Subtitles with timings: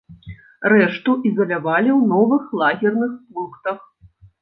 [0.73, 3.79] Рэшту ізалявалі ў новых лагерных пунктах.